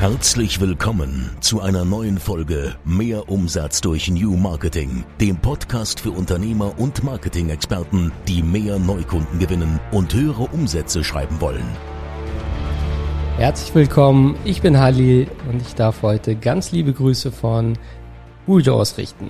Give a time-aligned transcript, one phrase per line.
[0.00, 6.78] Herzlich willkommen zu einer neuen Folge Mehr Umsatz durch New Marketing, dem Podcast für Unternehmer
[6.78, 11.66] und Marketing-Experten, die mehr Neukunden gewinnen und höhere Umsätze schreiben wollen.
[13.36, 17.76] Herzlich willkommen, ich bin Halil und ich darf heute ganz liebe Grüße von
[18.46, 19.28] Buljo ausrichten.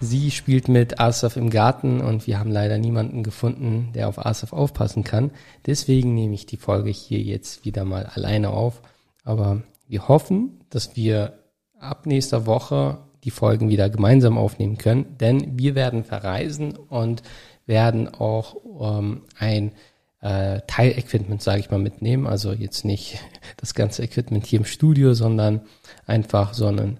[0.00, 4.52] Sie spielt mit Asaf im Garten und wir haben leider niemanden gefunden, der auf Asaf
[4.52, 5.30] aufpassen kann.
[5.64, 8.82] Deswegen nehme ich die Folge hier jetzt wieder mal alleine auf.
[9.24, 11.38] Aber wir hoffen, dass wir
[11.78, 17.22] ab nächster Woche die Folgen wieder gemeinsam aufnehmen können, denn wir werden verreisen und
[17.66, 19.72] werden auch ähm, ein
[20.20, 22.26] äh, Teilequipment, sage ich mal, mitnehmen.
[22.26, 23.18] Also jetzt nicht
[23.56, 25.62] das ganze Equipment hier im Studio, sondern
[26.06, 26.98] einfach so einen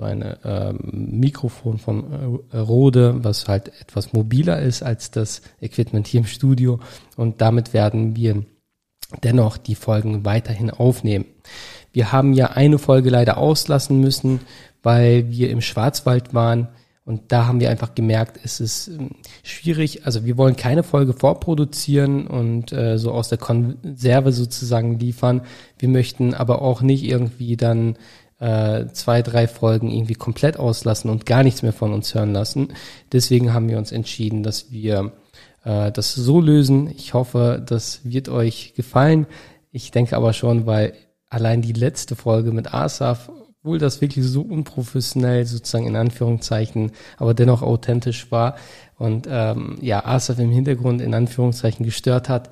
[0.00, 6.06] so eine ähm, Mikrofon von äh, Rode, was halt etwas mobiler ist als das Equipment
[6.06, 6.80] hier im Studio.
[7.16, 8.44] Und damit werden wir
[9.22, 11.26] dennoch die Folgen weiterhin aufnehmen.
[11.92, 14.40] Wir haben ja eine Folge leider auslassen müssen,
[14.82, 16.68] weil wir im Schwarzwald waren.
[17.04, 19.10] Und da haben wir einfach gemerkt, es ist ähm,
[19.42, 20.06] schwierig.
[20.06, 25.42] Also wir wollen keine Folge vorproduzieren und äh, so aus der Konserve sozusagen liefern.
[25.78, 27.96] Wir möchten aber auch nicht irgendwie dann
[28.38, 32.68] äh, zwei, drei Folgen irgendwie komplett auslassen und gar nichts mehr von uns hören lassen.
[33.12, 35.12] Deswegen haben wir uns entschieden, dass wir
[35.64, 36.90] äh, das so lösen.
[36.96, 39.26] Ich hoffe, das wird euch gefallen.
[39.72, 40.94] Ich denke aber schon, weil
[41.30, 47.34] allein die letzte Folge mit Asaf, obwohl das wirklich so unprofessionell sozusagen in Anführungszeichen, aber
[47.34, 48.56] dennoch authentisch war
[48.98, 52.50] und ähm, ja, Asaf im Hintergrund in Anführungszeichen gestört hat,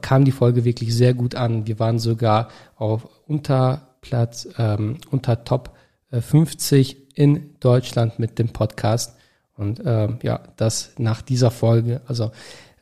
[0.00, 1.66] kam die Folge wirklich sehr gut an.
[1.66, 5.74] Wir waren sogar auf unter Platz ähm, unter Top
[6.10, 9.16] 50 äh, in Deutschland mit dem Podcast.
[9.56, 12.00] Und ähm, ja, das nach dieser Folge.
[12.06, 12.30] Also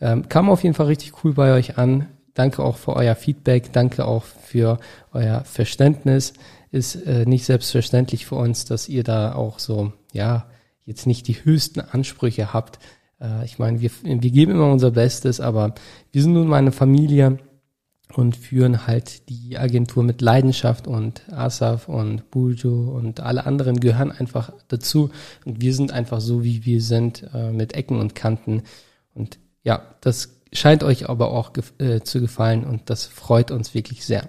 [0.00, 2.08] ähm, kam auf jeden Fall richtig cool bei euch an.
[2.36, 3.72] Danke auch für euer Feedback.
[3.72, 4.78] Danke auch für
[5.12, 6.34] euer Verständnis.
[6.70, 10.46] Ist äh, nicht selbstverständlich für uns, dass ihr da auch so, ja,
[10.84, 12.78] jetzt nicht die höchsten Ansprüche habt.
[13.20, 15.75] Äh, ich meine, wir, wir geben immer unser Bestes, aber
[16.12, 17.38] wir sind nun mal eine Familie
[18.14, 24.12] und führen halt die Agentur mit Leidenschaft und Asaf und Burjo und alle anderen gehören
[24.12, 25.10] einfach dazu
[25.46, 28.62] und wir sind einfach so, wie wir sind, äh, mit Ecken und Kanten
[29.14, 33.74] und ja, das scheint euch aber auch gef äh, zu gefallen und das freut uns
[33.74, 34.28] wirklich sehr.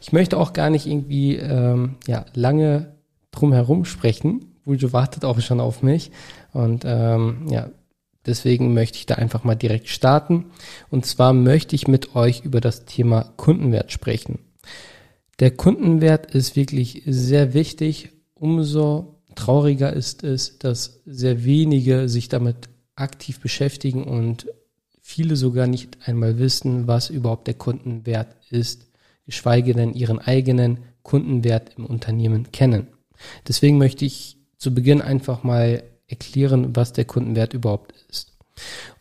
[0.00, 2.94] Ich möchte auch gar nicht irgendwie ähm, ja, lange
[3.30, 4.54] drum herum sprechen.
[4.64, 6.10] Burjo wartet auch schon auf mich
[6.52, 7.70] und ähm, ja,
[8.28, 10.50] Deswegen möchte ich da einfach mal direkt starten.
[10.90, 14.40] Und zwar möchte ich mit euch über das Thema Kundenwert sprechen.
[15.40, 18.10] Der Kundenwert ist wirklich sehr wichtig.
[18.34, 24.46] Umso trauriger ist es, dass sehr wenige sich damit aktiv beschäftigen und
[25.08, 28.88] viele sogar nicht einmal wissen, was überhaupt der Kundenwert ist,
[29.24, 32.88] geschweige denn ihren eigenen Kundenwert im Unternehmen kennen.
[33.48, 38.36] Deswegen möchte ich zu Beginn einfach mal erklären, was der Kundenwert überhaupt ist.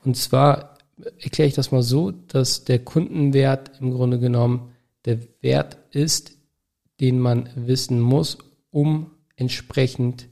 [0.06, 0.78] Und zwar
[1.20, 4.72] erkläre ich das mal so, dass der Kundenwert im Grunde genommen
[5.04, 6.38] der Wert ist,
[7.02, 8.38] den man wissen muss,
[8.72, 10.30] um entsprechend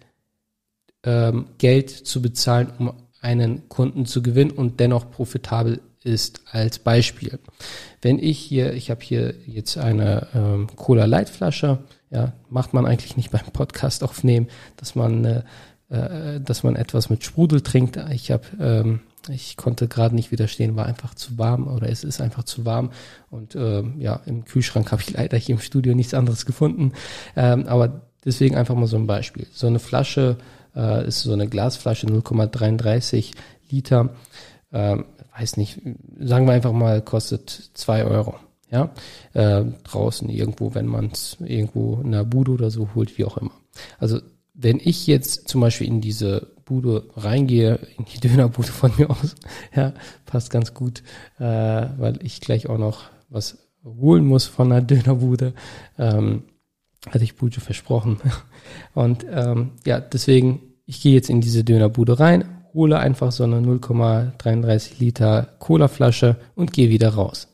[1.03, 2.93] ähm, Geld zu bezahlen, um
[3.25, 7.39] einen Kunden zu gewinnen und dennoch profitabel ist als Beispiel.
[8.01, 11.79] Wenn ich hier, ich habe hier jetzt eine ähm, Cola Light Flasche,
[12.11, 14.47] ja, macht man eigentlich nicht beim Podcast aufnehmen,
[14.77, 15.43] dass man eine
[15.89, 17.97] äh, dass man etwas mit Sprudel trinkt.
[18.11, 22.21] Ich habe, ähm, ich konnte gerade nicht widerstehen, war einfach zu warm oder es ist
[22.21, 22.91] einfach zu warm
[23.29, 26.93] und ähm, ja, im Kühlschrank habe ich leider hier im Studio nichts anderes gefunden.
[27.35, 29.45] Ähm, aber deswegen einfach mal so ein Beispiel.
[29.51, 30.37] So eine Flasche
[30.75, 33.31] äh, ist so eine Glasflasche 0,33
[33.69, 34.09] Liter.
[34.71, 35.05] Ähm,
[35.37, 35.81] weiß nicht,
[36.19, 38.35] sagen wir einfach mal, kostet zwei Euro.
[38.71, 38.89] Ja,
[39.33, 43.37] äh, draußen irgendwo, wenn man es irgendwo in der Bude oder so holt, wie auch
[43.37, 43.51] immer.
[43.99, 44.19] Also
[44.55, 49.35] wenn ich jetzt zum Beispiel in diese Bude reingehe, in die Dönerbude von mir aus,
[49.75, 49.93] ja,
[50.25, 51.03] passt ganz gut,
[51.37, 55.53] äh, weil ich gleich auch noch was holen muss von der Dönerbude,
[55.99, 56.43] ähm,
[57.09, 58.19] hatte ich Bujo versprochen.
[58.95, 63.57] Und ähm, ja, deswegen, ich gehe jetzt in diese Dönerbude rein, hole einfach so eine
[63.57, 67.47] 0,33 Liter Colaflasche und gehe wieder raus.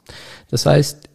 [0.50, 1.10] Das heißt,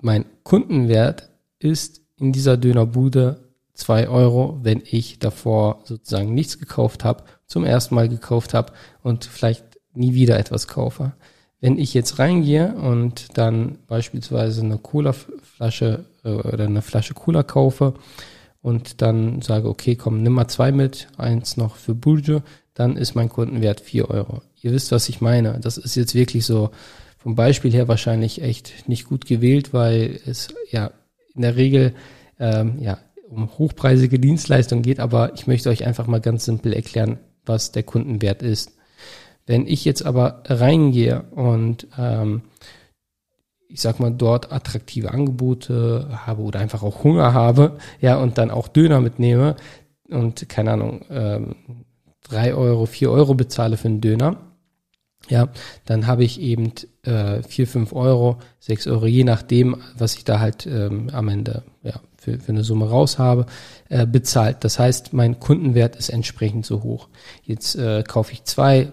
[0.00, 1.28] mein Kundenwert
[1.58, 7.94] ist in dieser Dönerbude zwei Euro, wenn ich davor sozusagen nichts gekauft habe, zum ersten
[7.94, 8.72] Mal gekauft habe
[9.02, 11.12] und vielleicht nie wieder etwas kaufe.
[11.60, 17.94] Wenn ich jetzt reingehe und dann beispielsweise eine Cola-Flasche äh, oder eine Flasche Cola kaufe
[18.62, 22.42] und dann sage, okay, komm, nimm mal zwei mit, eins noch für Burjo,
[22.74, 24.42] dann ist mein Kundenwert vier Euro.
[24.60, 25.58] Ihr wisst, was ich meine.
[25.60, 26.70] Das ist jetzt wirklich so
[27.18, 30.92] vom Beispiel her wahrscheinlich echt nicht gut gewählt, weil es ja
[31.34, 31.94] in der Regel
[32.38, 32.98] ähm, ja,
[33.28, 37.82] um hochpreisige Dienstleistungen geht, aber ich möchte euch einfach mal ganz simpel erklären, was der
[37.82, 38.72] Kundenwert ist.
[39.46, 42.42] Wenn ich jetzt aber reingehe und ähm,
[43.72, 48.50] ich sag mal, dort attraktive Angebote habe oder einfach auch Hunger habe, ja, und dann
[48.50, 49.56] auch Döner mitnehme
[50.08, 51.56] und keine Ahnung, ähm,
[52.22, 54.36] drei Euro, vier Euro bezahle für einen Döner,
[55.28, 55.48] ja,
[55.84, 56.72] dann habe ich eben
[57.02, 61.62] äh, vier, fünf Euro, sechs Euro, je nachdem, was ich da halt ähm, am Ende
[61.82, 63.46] ja, für, für eine Summe raus habe,
[63.88, 64.64] äh, bezahlt.
[64.64, 67.08] Das heißt, mein Kundenwert ist entsprechend so hoch.
[67.42, 68.92] Jetzt äh, kaufe ich zwei,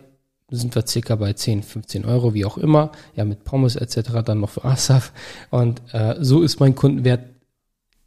[0.50, 4.40] sind wir circa bei 10, 15 Euro, wie auch immer, ja, mit Pommes etc., dann
[4.40, 5.12] noch für Asaf.
[5.50, 7.26] Und äh, so ist mein Kundenwert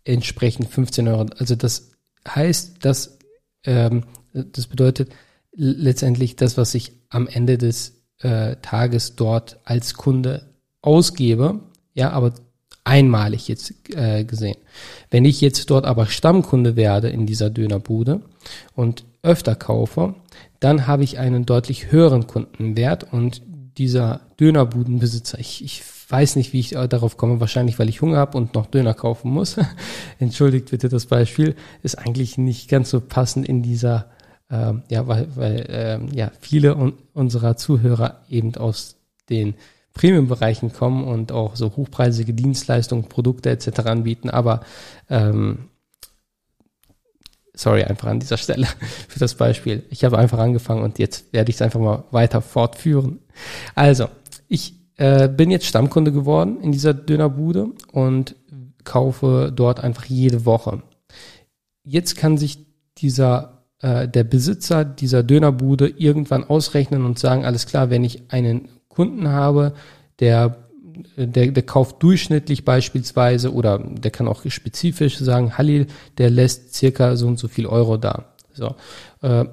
[0.05, 1.27] entsprechend 15 Euro.
[1.39, 1.91] Also das
[2.27, 3.19] heißt, dass
[3.65, 5.11] ähm, das bedeutet
[5.53, 10.47] letztendlich das, was ich am Ende des äh, Tages dort als Kunde
[10.83, 11.61] ausgebe,
[11.93, 12.35] ja, aber
[12.85, 14.57] einmalig jetzt äh, gesehen.
[15.11, 18.21] Wenn ich jetzt dort aber Stammkunde werde in dieser Dönerbude
[18.75, 20.14] und öfter kaufe,
[20.61, 23.43] dann habe ich einen deutlich höheren Kundenwert und
[23.78, 28.37] dieser Dönerbudenbesitzer, ich, ich weiß nicht, wie ich darauf komme, wahrscheinlich weil ich Hunger habe
[28.37, 29.56] und noch Döner kaufen muss.
[30.19, 34.06] Entschuldigt bitte das Beispiel, ist eigentlich nicht ganz so passend in dieser
[34.50, 38.96] ähm, ja, weil, weil ähm, ja viele un unserer Zuhörer eben aus
[39.28, 39.55] den
[39.94, 43.81] Premium-Bereichen kommen und auch so hochpreisige Dienstleistungen, Produkte etc.
[43.81, 44.31] anbieten.
[44.31, 44.61] Aber
[45.08, 45.69] ähm,
[47.61, 48.67] sorry einfach an dieser Stelle
[49.09, 49.85] für das Beispiel.
[49.91, 53.21] Ich habe einfach angefangen und jetzt werde ich es einfach mal weiter fortführen.
[53.75, 54.09] Also,
[54.49, 58.35] ich äh, bin jetzt Stammkunde geworden in dieser Dönerbude und
[58.85, 60.83] kaufe dort einfach jede Woche.
[61.85, 62.67] Jetzt kann sich
[62.99, 68.69] dieser äh, der Besitzer dieser Dönerbude irgendwann ausrechnen und sagen, alles klar, wenn ich einen
[68.89, 69.73] Kunden habe,
[70.19, 70.56] der
[71.17, 75.87] der, der kauft durchschnittlich beispielsweise oder der kann auch spezifisch sagen, Halil,
[76.19, 78.35] der lässt circa so und so viel Euro da.
[78.52, 78.75] So,
[79.23, 79.44] äh,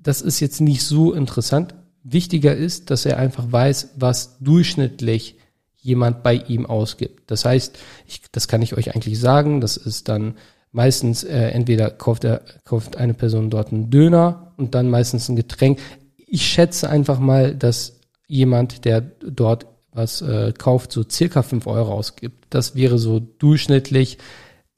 [0.00, 1.74] das ist jetzt nicht so interessant.
[2.02, 5.36] Wichtiger ist, dass er einfach weiß, was durchschnittlich
[5.76, 7.30] jemand bei ihm ausgibt.
[7.30, 10.34] Das heißt, ich, das kann ich euch eigentlich sagen, das ist dann
[10.72, 15.36] meistens äh, entweder kauft er kauft eine Person dort einen Döner und dann meistens ein
[15.36, 15.78] Getränk.
[16.16, 19.66] Ich schätze einfach mal, dass jemand, der dort
[19.98, 22.46] was äh, kauft, so circa fünf Euro ausgibt.
[22.48, 24.16] Das wäre so durchschnittlich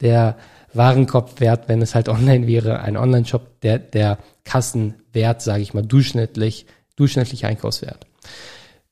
[0.01, 0.35] der
[0.73, 6.65] Warenkorbwert, wenn es halt online wäre, ein Online-Shop, der der Kassenwert, sage ich mal, durchschnittlich
[6.95, 8.05] durchschnittlich Einkaufswert.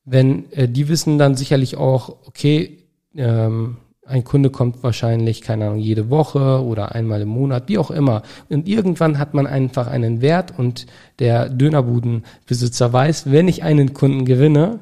[0.05, 2.85] Wenn äh, die wissen dann sicherlich auch, okay,
[3.15, 7.91] ähm, ein Kunde kommt wahrscheinlich, keine Ahnung, jede Woche oder einmal im Monat, wie auch
[7.91, 8.23] immer.
[8.49, 10.87] Und irgendwann hat man einfach einen Wert und
[11.19, 14.79] der Dönerbudenbesitzer weiß, wenn ich einen Kunden gewinne,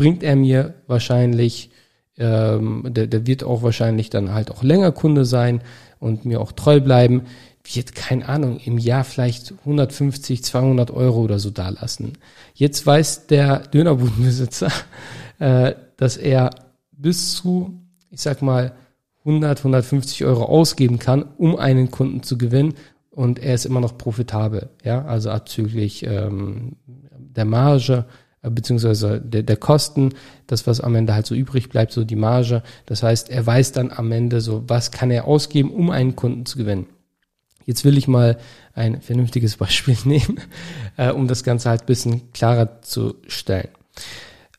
[0.00, 1.70] bringt er mir wahrscheinlich,
[2.16, 5.60] ähm, der, der wird auch wahrscheinlich dann halt auch länger Kunde sein
[5.98, 7.24] und mir auch treu bleiben,
[7.62, 12.14] wird, keine Ahnung, im Jahr vielleicht 150, 200 Euro oder so dalassen.
[12.54, 14.72] Jetzt weiß der Dönerbudenbesitzer,
[15.38, 16.48] äh, dass er
[16.92, 17.80] bis zu
[18.10, 18.72] ich sag mal,
[19.26, 22.72] 100, 150 Euro ausgeben kann, um einen Kunden zu gewinnen
[23.10, 28.06] und er ist immer noch profitabel, ja, also abzüglich ähm, der Marge
[28.42, 30.14] beziehungsweise der, der Kosten,
[30.46, 32.62] das was am Ende halt so übrig bleibt, so die Marge.
[32.86, 36.46] Das heißt, er weiß dann am Ende so, was kann er ausgeben, um einen Kunden
[36.46, 36.86] zu gewinnen.
[37.66, 38.38] Jetzt will ich mal
[38.72, 40.40] ein vernünftiges Beispiel nehmen,
[40.96, 43.68] äh, um das Ganze halt bisschen klarer zu stellen.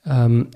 [0.05, 0.49] Ähm,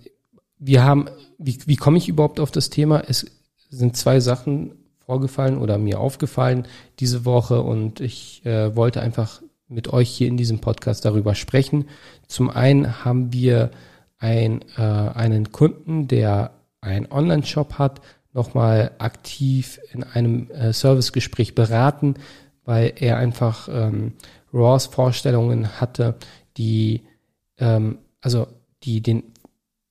[0.60, 3.04] wir haben wie, wie komme ich überhaupt auf das Thema?
[3.08, 3.26] Es
[3.70, 4.74] sind zwei Sachen
[5.06, 6.68] vorgefallen oder mir aufgefallen
[7.00, 11.86] diese Woche und ich äh, wollte einfach mit euch hier in diesem Podcast darüber sprechen.
[12.28, 13.72] Zum einen haben wir
[14.18, 18.02] ein, äh, einen Kunden, der einen Online-Shop hat,
[18.34, 22.16] nochmal aktiv in einem äh, Servicegespräch beraten,
[22.66, 24.14] weil er einfach ähm,
[24.54, 26.16] RAWs Vorstellungen hatte,
[26.58, 27.04] die
[27.58, 28.48] ähm, also
[28.84, 29.24] die den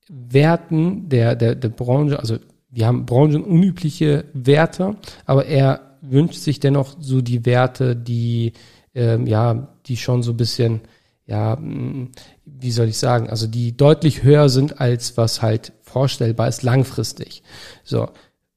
[0.08, 2.38] Werten der, der, der Branche, also
[2.70, 8.52] wir haben branchenunübliche Werte, aber er wünscht sich dennoch so die Werte, die
[8.94, 10.80] ähm, ja, die schon so ein bisschen,
[11.26, 12.12] ja, mm,
[12.44, 17.42] wie soll ich sagen, also die deutlich höher sind als was halt vorstellbar ist langfristig.
[17.82, 18.08] So,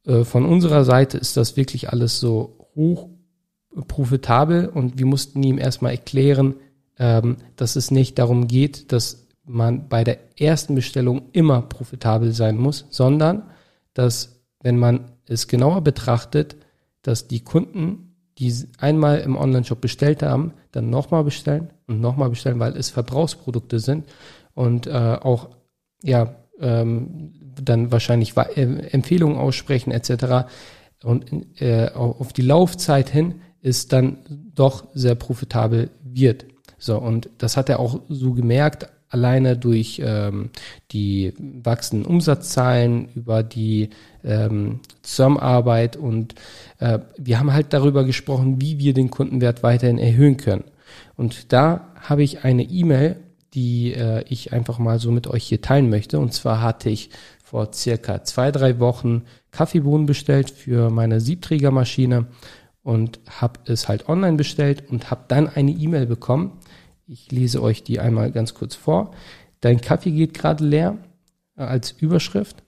[0.05, 3.09] äh, von unserer Seite ist das wirklich alles so hoch
[3.87, 6.55] profitabel und wir mussten ihm erstmal erklären,
[6.97, 12.57] ähm, dass es nicht darum geht, dass man bei der ersten Bestellung immer profitabel sein
[12.57, 13.43] muss, sondern
[13.93, 16.57] dass, wenn man es genauer betrachtet,
[17.01, 18.06] dass die Kunden,
[18.39, 23.79] die einmal im Online-Shop bestellt haben, dann nochmal bestellen und nochmal bestellen, weil es Verbrauchsprodukte
[23.79, 24.05] sind
[24.53, 25.49] und äh, auch
[26.03, 30.47] ja ähm, dann wahrscheinlich äh, Empfehlungen aussprechen etc.
[31.03, 34.19] und äh, auf die Laufzeit hin es dann
[34.53, 36.45] doch sehr profitabel wird.
[36.77, 40.49] So, und das hat er auch so gemerkt, alleine durch ähm,
[40.91, 43.89] die wachsenden Umsatzzahlen, über die
[44.23, 46.35] ähm, Zusammenarbeit und
[46.79, 50.65] äh, wir haben halt darüber gesprochen, wie wir den Kundenwert weiterhin erhöhen können.
[51.15, 53.17] Und da habe ich eine E-Mail,
[53.53, 56.19] die äh, ich einfach mal so mit euch hier teilen möchte.
[56.19, 57.09] Und zwar hatte ich
[57.43, 62.27] vor circa zwei, drei Wochen Kaffeebohnen bestellt für meine Siebträgermaschine
[62.83, 66.59] und habe es halt online bestellt und habe dann eine E-Mail bekommen.
[67.09, 69.11] Ich lese euch die einmal ganz kurz vor.
[69.61, 70.97] Dein Kaffee geht gerade leer
[71.55, 72.63] äh, als Überschrift.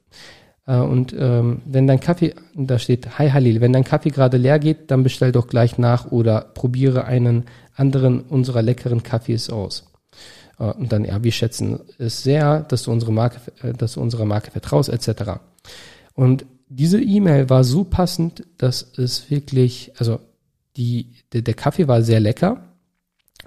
[0.65, 4.57] Äh, und ähm, wenn dein Kaffee, da steht, hi Halil, wenn dein Kaffee gerade leer
[4.57, 9.91] geht, dann bestell doch gleich nach oder probiere einen anderen unserer leckeren Kaffees aus.
[10.57, 14.01] Äh, und dann, ja, wir schätzen es sehr, dass du unsere Marke, äh, dass du
[14.01, 15.41] unserer Marke vertraust, etc.
[16.13, 20.21] Und diese E-Mail war so passend, dass es wirklich, also
[20.77, 22.75] die, der, der Kaffee war sehr lecker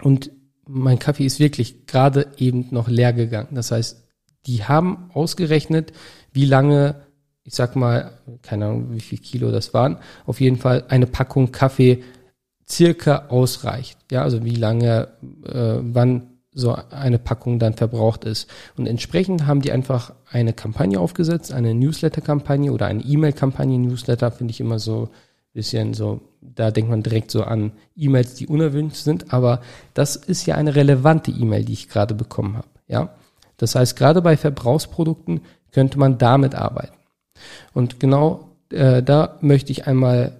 [0.03, 0.31] und
[0.67, 3.49] mein Kaffee ist wirklich gerade eben noch leer gegangen.
[3.53, 4.03] Das heißt,
[4.47, 5.93] die haben ausgerechnet,
[6.33, 7.03] wie lange,
[7.45, 11.53] ich sag mal, keine Ahnung, wie viel Kilo das waren, auf jeden Fall eine Packung
[11.53, 12.03] Kaffee
[12.69, 13.99] circa ausreicht.
[14.11, 15.09] Ja, also wie lange,
[15.45, 18.49] äh, wann so eine Packung dann verbraucht ist.
[18.77, 23.79] Und entsprechend haben die einfach eine Kampagne aufgesetzt, eine Newsletter-Kampagne oder eine E-Mail-Kampagne.
[23.79, 25.09] Newsletter finde ich immer so
[25.55, 29.63] bisschen so, da denkt man direkt so an E-Mails, die unerwünscht sind, aber
[29.95, 32.69] das ist ja eine relevante E-Mail, die ich gerade bekommen habe.
[32.89, 33.11] Ja,
[33.57, 36.97] das heißt, gerade bei Verbrauchsprodukten könnte man damit arbeiten.
[37.73, 40.33] Und genau äh, da möchte ich einmal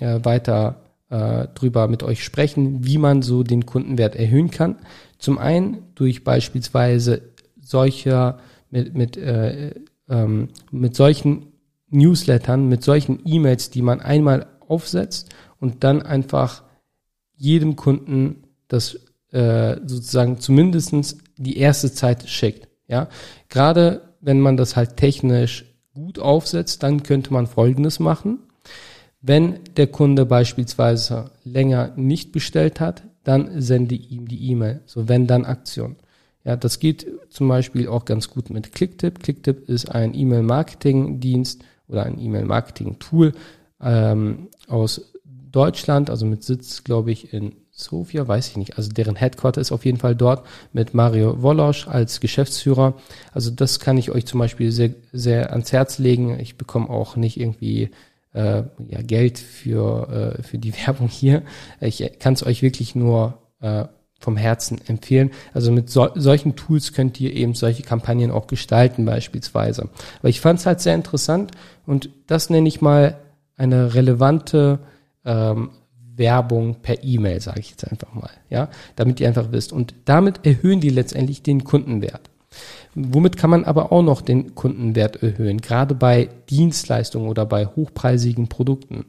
[0.00, 4.76] äh, weiter äh, drüber mit euch sprechen, wie man so den Kundenwert erhöhen kann.
[5.18, 7.22] Zum einen durch beispielsweise
[7.60, 8.38] solcher
[8.70, 9.74] mit mit äh,
[10.08, 11.46] ähm, mit solchen
[11.90, 15.28] Newslettern, mit solchen E-Mails, die man einmal aufsetzt
[15.60, 16.62] und dann einfach
[17.36, 18.98] jedem Kunden das
[19.30, 22.68] äh, sozusagen zumindestens die erste Zeit schickt.
[22.88, 23.08] Ja,
[23.48, 28.40] gerade wenn man das halt technisch gut aufsetzt, dann könnte man Folgendes machen.
[29.20, 34.80] Wenn der Kunde beispielsweise länger nicht bestellt hat, dann sende ihm die E-Mail.
[34.86, 35.96] So wenn dann Aktion.
[36.44, 39.22] Ja, das geht zum Beispiel auch ganz gut mit Clicktip.
[39.22, 43.32] Clicktip ist ein E-Mail-Marketing-Dienst oder ein E-Mail-Marketing-Tool
[43.80, 45.12] ähm, aus
[45.50, 48.76] Deutschland, also mit Sitz, glaube ich, in Sofia, weiß ich nicht.
[48.76, 52.94] Also deren Headquarter ist auf jeden Fall dort mit Mario Wolosch als Geschäftsführer.
[53.32, 56.38] Also das kann ich euch zum Beispiel sehr, sehr ans Herz legen.
[56.40, 57.90] Ich bekomme auch nicht irgendwie
[58.34, 61.42] äh, ja, Geld für, äh, für die Werbung hier.
[61.80, 63.84] Ich kann es euch wirklich nur äh,
[64.18, 65.30] vom Herzen empfehlen.
[65.54, 69.88] Also mit so, solchen Tools könnt ihr eben solche Kampagnen auch gestalten beispielsweise.
[70.18, 71.52] Aber ich fand es halt sehr interessant
[71.86, 73.16] und das nenne ich mal
[73.58, 74.78] eine relevante
[75.24, 75.70] ähm,
[76.16, 79.72] Werbung per E-Mail, sage ich jetzt einfach mal, ja, damit ihr einfach wisst.
[79.72, 82.30] Und damit erhöhen die letztendlich den Kundenwert.
[82.94, 88.48] Womit kann man aber auch noch den Kundenwert erhöhen, gerade bei Dienstleistungen oder bei hochpreisigen
[88.48, 89.04] Produkten.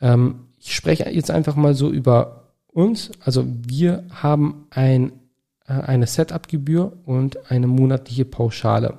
[0.00, 5.12] Ähm, ich spreche jetzt einfach mal so über uns, also wir haben ein,
[5.66, 8.98] äh, eine Setup-Gebühr und eine monatliche Pauschale.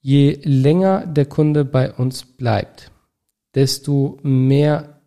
[0.00, 2.90] Je länger der Kunde bei uns bleibt,
[3.54, 5.00] desto mehr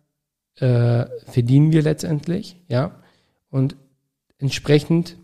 [0.56, 3.00] äh, verdienen wir letztendlich, ja.
[3.50, 3.76] Und
[4.38, 5.16] entsprechend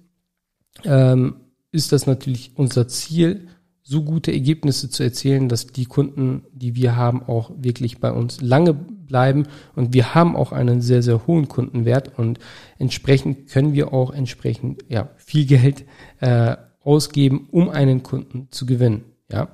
[0.85, 1.37] ähm,
[1.73, 3.49] ist das natürlich unser Ziel,
[3.83, 8.41] so gute Ergebnisse zu erzielen, dass die Kunden, die wir haben, auch wirklich bei uns
[8.41, 9.49] lange bleiben.
[9.75, 12.39] Und wir haben auch einen sehr, sehr hohen Kundenwert und
[12.79, 15.87] entsprechend können wir auch entsprechend ja, viel Geld
[16.21, 19.05] äh, ausgeben, um einen Kunden zu gewinnen.
[19.31, 19.49] Ja.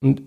[0.00, 0.22] Und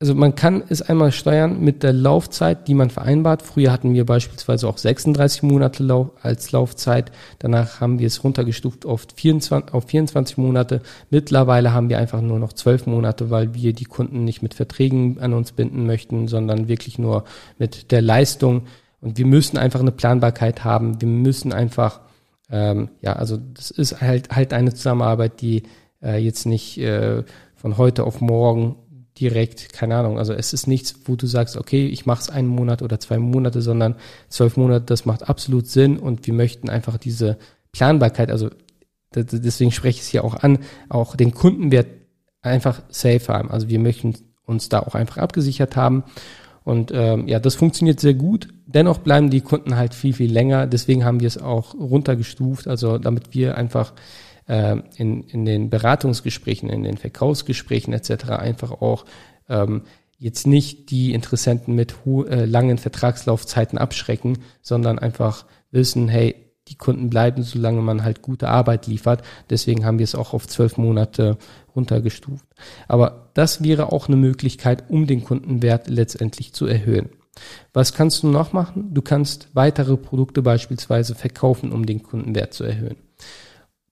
[0.00, 3.42] also man kann es einmal steuern mit der Laufzeit, die man vereinbart.
[3.42, 7.10] Früher hatten wir beispielsweise auch 36 Monate als Laufzeit.
[7.40, 10.82] Danach haben wir es runtergestuft auf 24, auf 24 Monate.
[11.10, 15.18] Mittlerweile haben wir einfach nur noch 12 Monate, weil wir die Kunden nicht mit Verträgen
[15.18, 17.24] an uns binden möchten, sondern wirklich nur
[17.58, 18.68] mit der Leistung.
[19.00, 21.00] Und wir müssen einfach eine Planbarkeit haben.
[21.00, 22.02] Wir müssen einfach,
[22.52, 25.64] ähm, ja, also das ist halt halt eine Zusammenarbeit, die
[26.04, 27.24] äh, jetzt nicht äh,
[27.56, 28.76] von heute auf morgen
[29.20, 32.48] direkt, keine Ahnung, also es ist nichts, wo du sagst, okay, ich mache es einen
[32.48, 33.96] Monat oder zwei Monate, sondern
[34.28, 37.38] zwölf Monate, das macht absolut Sinn und wir möchten einfach diese
[37.72, 38.50] Planbarkeit, also
[39.14, 40.58] deswegen spreche ich es hier auch an,
[40.88, 41.86] auch den Kundenwert
[42.42, 43.50] einfach safe haben.
[43.50, 46.04] Also wir möchten uns da auch einfach abgesichert haben.
[46.64, 48.48] Und ähm, ja, das funktioniert sehr gut.
[48.66, 50.66] Dennoch bleiben die Kunden halt viel, viel länger.
[50.66, 53.94] Deswegen haben wir es auch runtergestuft, also damit wir einfach
[54.48, 58.30] äh, in, in den Beratungsgesprächen, in den Verkaufsgesprächen etc.
[58.30, 59.04] einfach auch
[59.48, 59.82] ähm,
[60.18, 66.34] jetzt nicht die Interessenten mit äh, langen Vertragslaufzeiten abschrecken, sondern einfach wissen, hey,
[66.68, 69.22] die Kunden bleiben, solange man halt gute Arbeit liefert.
[69.48, 71.38] Deswegen haben wir es auch auf zwölf Monate
[71.74, 72.44] runtergestuft.
[72.88, 77.08] Aber das wäre auch eine Möglichkeit, um den Kundenwert letztendlich zu erhöhen.
[77.72, 78.92] Was kannst du noch machen?
[78.92, 82.96] Du kannst weitere Produkte beispielsweise verkaufen, um den Kundenwert zu erhöhen.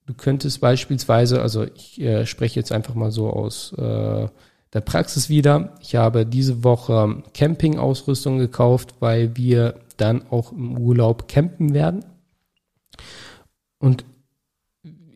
[0.07, 4.27] Du könntest beispielsweise, also ich äh, spreche jetzt einfach mal so aus äh,
[4.73, 5.75] der Praxis wieder.
[5.81, 12.05] Ich habe diese Woche Campingausrüstung gekauft, weil wir dann auch im Urlaub campen werden.
[13.79, 14.05] Und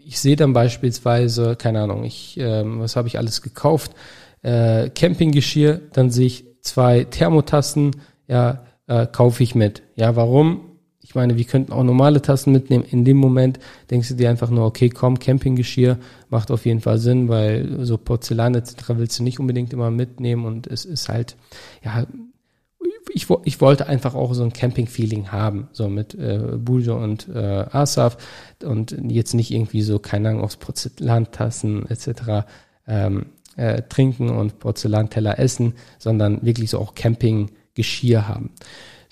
[0.05, 3.93] ich sehe dann beispielsweise, keine Ahnung, ich, äh, was habe ich alles gekauft?
[4.41, 7.95] Äh, Campinggeschirr, dann sehe ich zwei Thermotassen,
[8.27, 9.83] ja, äh, kaufe ich mit.
[9.95, 10.70] Ja, warum?
[11.11, 12.85] Ich meine, wir könnten auch normale Tassen mitnehmen.
[12.89, 15.97] In dem Moment denkst du dir einfach nur, okay, komm, Campinggeschirr
[16.29, 18.75] macht auf jeden Fall Sinn, weil so Porzellan etc.
[18.95, 21.35] willst du nicht unbedingt immer mitnehmen und es ist halt,
[21.83, 22.07] ja,
[23.09, 27.65] ich, ich wollte einfach auch so ein Camping-Feeling haben, so mit äh, Bujo und äh,
[27.69, 28.15] Asaf
[28.63, 32.45] und jetzt nicht irgendwie so, keine Ahnung, aus Porzellantassen etc.
[32.87, 33.25] Ähm,
[33.57, 38.51] äh, trinken und Porzellanteller essen, sondern wirklich so auch Camping-Geschirr haben.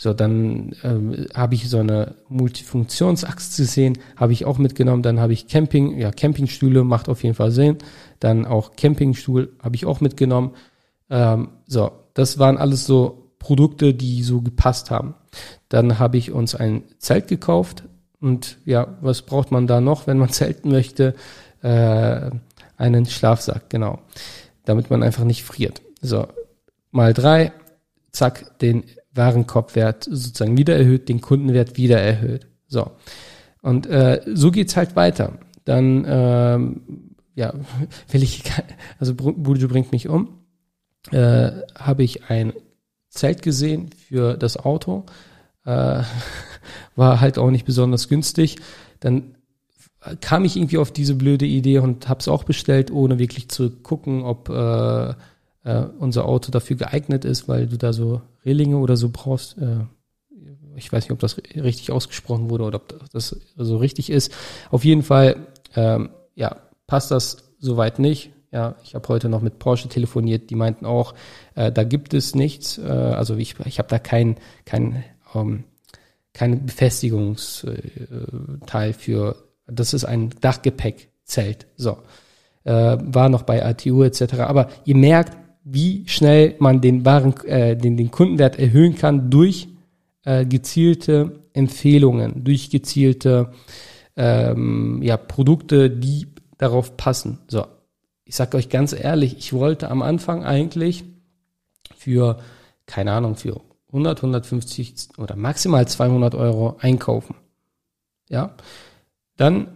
[0.01, 5.03] So, dann ähm, habe ich so eine Multifunktionsachse gesehen, habe ich auch mitgenommen.
[5.03, 7.79] Dann habe ich Camping, ja, Campingstühle macht auf jeden Fall Sinn.
[8.21, 10.51] Dann auch Campingstuhl habe ich auch mitgenommen.
[11.09, 15.15] Ähm, so, das waren alles so Produkte, die so gepasst haben.
[15.67, 17.83] Dann habe ich uns ein Zelt gekauft.
[18.21, 21.13] Und ja, was braucht man da noch, wenn man zelten möchte?
[21.61, 22.31] Äh,
[22.77, 23.99] einen Schlafsack, genau.
[24.63, 25.81] Damit man einfach nicht friert.
[26.01, 26.25] So,
[26.91, 27.51] mal drei,
[28.13, 32.47] zack, den Warenkorbwert sozusagen wieder erhöht, den Kundenwert wieder erhöht.
[32.67, 32.91] So.
[33.61, 35.39] Und äh, so geht's halt weiter.
[35.65, 37.53] Dann, ähm, ja,
[38.11, 38.43] will ich,
[38.99, 40.39] also Bujo bringt mich um,
[41.11, 42.53] äh, habe ich ein
[43.09, 45.05] Zelt gesehen für das Auto,
[45.65, 46.03] äh,
[46.95, 48.57] war halt auch nicht besonders günstig.
[48.99, 49.35] Dann
[50.21, 53.69] kam ich irgendwie auf diese blöde Idee und habe es auch bestellt, ohne wirklich zu
[53.69, 55.13] gucken, ob äh,
[55.63, 59.57] äh, unser Auto dafür geeignet ist, weil du da so Relinge oder so brauchst.
[59.57, 59.85] Äh,
[60.75, 64.33] ich weiß nicht, ob das richtig ausgesprochen wurde oder ob das so richtig ist.
[64.71, 68.31] Auf jeden Fall, ähm, ja, passt das soweit nicht.
[68.51, 71.13] Ja, ich habe heute noch mit Porsche telefoniert, die meinten auch,
[71.53, 72.79] äh, da gibt es nichts.
[72.79, 75.03] Äh, also ich, ich habe da kein, kein,
[75.35, 75.65] ähm,
[76.33, 79.35] kein Befestigungsteil für.
[79.67, 81.67] Das ist ein Dachgepäckzelt.
[81.75, 81.99] So.
[82.63, 84.39] Äh, war noch bei ATU etc.
[84.39, 89.67] Aber ihr merkt, wie schnell man den Waren, äh, den, den Kundenwert erhöhen kann durch
[90.23, 93.51] äh, gezielte Empfehlungen, durch gezielte
[94.15, 97.39] ähm, ja, Produkte, die darauf passen.
[97.47, 97.65] So,
[98.25, 101.03] ich sage euch ganz ehrlich, ich wollte am Anfang eigentlich
[101.95, 102.37] für,
[102.85, 107.35] keine Ahnung, für 100, 150 oder maximal 200 Euro einkaufen.
[108.29, 108.55] Ja,
[109.35, 109.67] dann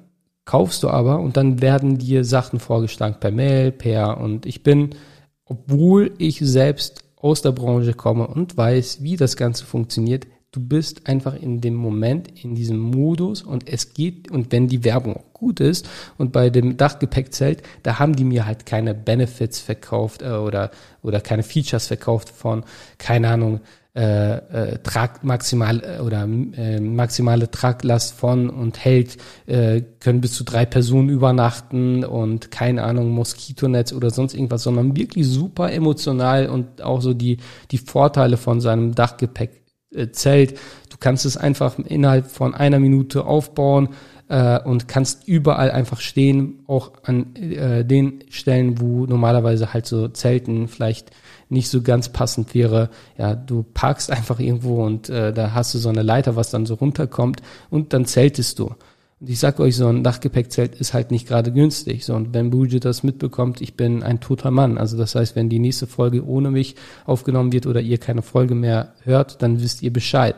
[0.45, 4.95] kaufst du aber und dann werden dir Sachen vorgeschlagen per Mail, per und ich bin
[5.45, 11.07] obwohl ich selbst aus der Branche komme und weiß, wie das Ganze funktioniert, du bist
[11.07, 15.33] einfach in dem Moment, in diesem Modus und es geht, und wenn die Werbung auch
[15.33, 20.29] gut ist und bei dem Dachgepäckzelt, da haben die mir halt keine Benefits verkauft äh,
[20.29, 22.63] oder, oder keine Features verkauft von,
[22.97, 23.61] keine Ahnung,
[23.95, 30.33] äh, äh, Trag maximal äh, oder äh, maximale Traglast von und hält, äh, können bis
[30.33, 36.47] zu drei Personen übernachten und keine Ahnung, Moskitonetz oder sonst irgendwas, sondern wirklich super emotional
[36.47, 37.37] und auch so die,
[37.69, 39.61] die Vorteile von seinem Dachgepäck
[39.93, 40.57] äh, Zelt.
[40.89, 43.89] Du kannst es einfach innerhalb von einer Minute aufbauen
[44.27, 50.07] äh, und kannst überall einfach stehen, auch an äh, den Stellen, wo normalerweise halt so
[50.07, 51.11] Zelten vielleicht
[51.53, 55.77] nicht so ganz passend wäre, ja, du parkst einfach irgendwo und äh, da hast du
[55.77, 58.75] so eine Leiter, was dann so runterkommt und dann zeltest du.
[59.19, 62.03] Und ich sag euch, so ein Dachgepäckzelt ist halt nicht gerade günstig.
[62.03, 64.77] So, und wenn Buji das mitbekommt, ich bin ein toter Mann.
[64.77, 68.53] Also das heißt, wenn die nächste Folge ohne mich aufgenommen wird oder ihr keine Folge
[68.53, 70.35] mehr hört, dann wisst ihr Bescheid.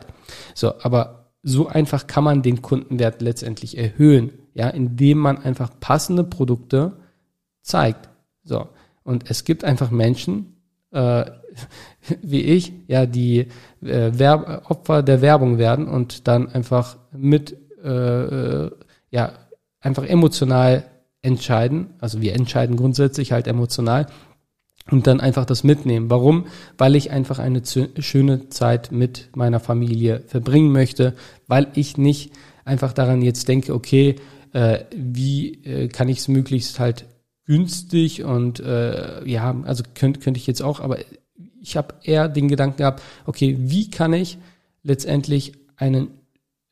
[0.54, 6.22] So, aber so einfach kann man den Kundenwert letztendlich erhöhen, ja, indem man einfach passende
[6.22, 6.92] Produkte
[7.62, 8.08] zeigt.
[8.44, 8.68] So.
[9.02, 10.55] Und es gibt einfach Menschen,
[10.96, 11.30] äh,
[12.22, 13.48] wie ich, ja, die
[13.82, 18.70] äh, Werb Opfer der Werbung werden und dann einfach mit, äh, äh,
[19.10, 19.32] ja,
[19.80, 20.84] einfach emotional
[21.22, 21.94] entscheiden.
[21.98, 24.06] Also wir entscheiden grundsätzlich halt emotional
[24.90, 26.10] und dann einfach das mitnehmen.
[26.10, 26.46] Warum?
[26.78, 31.14] Weil ich einfach eine schöne Zeit mit meiner Familie verbringen möchte,
[31.46, 32.32] weil ich nicht
[32.64, 34.16] einfach daran jetzt denke, okay,
[34.52, 37.06] äh, wie äh, kann ich es möglichst halt
[37.46, 40.98] günstig und äh, ja, also könnte könnte ich jetzt auch, aber
[41.60, 44.38] ich habe eher den Gedanken gehabt, okay, wie kann ich
[44.82, 46.08] letztendlich einen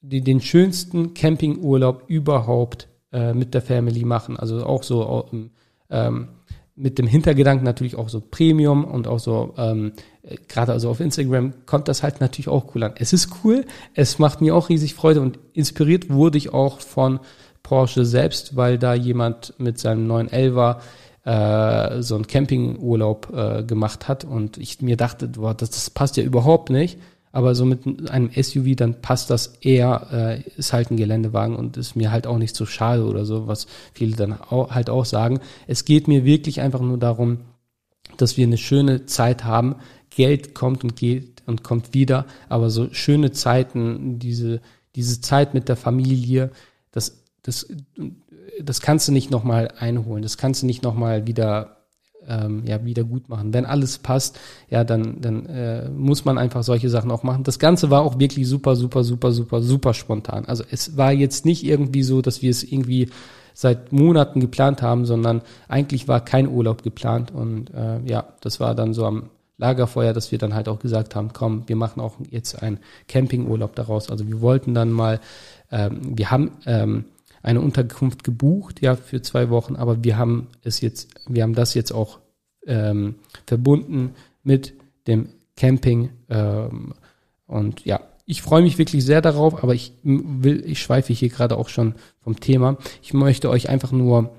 [0.00, 4.36] den schönsten Campingurlaub überhaupt äh, mit der Family machen.
[4.36, 5.30] Also auch so
[5.90, 6.28] ähm,
[6.76, 11.00] mit dem Hintergedanken natürlich auch so Premium und auch so ähm, äh, gerade also auf
[11.00, 12.94] Instagram kommt das halt natürlich auch cool an.
[12.96, 17.20] Es ist cool, es macht mir auch riesig Freude und inspiriert wurde ich auch von
[17.64, 20.80] Porsche selbst, weil da jemand mit seinem neuen Elva
[21.24, 26.16] äh, so einen Campingurlaub äh, gemacht hat und ich mir dachte, boah, das, das passt
[26.16, 26.98] ja überhaupt nicht.
[27.32, 31.76] Aber so mit einem SUV, dann passt das eher, äh, ist halt ein Geländewagen und
[31.76, 35.04] ist mir halt auch nicht so schade oder so, was viele dann auch, halt auch
[35.04, 35.40] sagen.
[35.66, 37.38] Es geht mir wirklich einfach nur darum,
[38.18, 39.76] dass wir eine schöne Zeit haben.
[40.10, 44.60] Geld kommt und geht und kommt wieder, aber so schöne Zeiten, diese,
[44.94, 46.52] diese Zeit mit der Familie,
[46.92, 47.68] das, das,
[48.60, 50.22] das kannst du nicht nochmal einholen.
[50.22, 51.76] Das kannst du nicht nochmal wieder,
[52.26, 53.52] ähm, ja, wieder gut machen.
[53.52, 54.38] Wenn alles passt,
[54.70, 57.44] ja, dann, dann äh, muss man einfach solche Sachen auch machen.
[57.44, 60.46] Das Ganze war auch wirklich super, super, super, super, super spontan.
[60.46, 63.10] Also es war jetzt nicht irgendwie so, dass wir es irgendwie
[63.52, 67.30] seit Monaten geplant haben, sondern eigentlich war kein Urlaub geplant.
[67.30, 71.14] Und äh, ja, das war dann so am Lagerfeuer, dass wir dann halt auch gesagt
[71.14, 74.10] haben, komm, wir machen auch jetzt einen Campingurlaub daraus.
[74.10, 75.20] Also wir wollten dann mal,
[75.70, 77.04] ähm, wir haben ähm,
[77.44, 81.74] eine Unterkunft gebucht, ja, für zwei Wochen, aber wir haben es jetzt, wir haben das
[81.74, 82.18] jetzt auch
[82.66, 84.74] ähm, verbunden mit
[85.06, 86.94] dem Camping ähm,
[87.46, 91.58] und ja, ich freue mich wirklich sehr darauf, aber ich will, ich schweife hier gerade
[91.58, 92.78] auch schon vom Thema.
[93.02, 94.34] Ich möchte euch einfach nur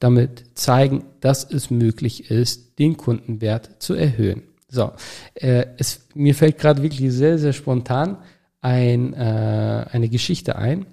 [0.00, 4.42] damit zeigen, dass es möglich ist, den Kundenwert zu erhöhen.
[4.68, 4.90] So,
[5.34, 8.18] äh, es, mir fällt gerade wirklich sehr, sehr spontan
[8.60, 10.86] ein, äh, eine Geschichte ein.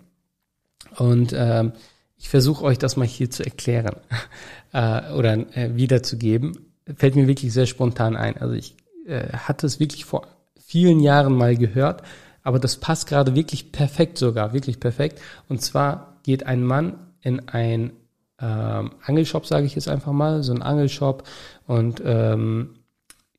[0.97, 1.73] Und ähm,
[2.17, 3.95] ich versuche euch das mal hier zu erklären
[4.73, 6.57] äh, oder äh, wiederzugeben.
[6.95, 8.37] Fällt mir wirklich sehr spontan ein.
[8.37, 10.27] Also ich äh, hatte es wirklich vor
[10.65, 12.03] vielen Jahren mal gehört,
[12.43, 15.21] aber das passt gerade wirklich perfekt sogar, wirklich perfekt.
[15.49, 17.91] Und zwar geht ein Mann in ein
[18.39, 21.23] ähm, Angelshop, sage ich jetzt einfach mal, so ein Angelshop
[21.67, 22.75] und ähm,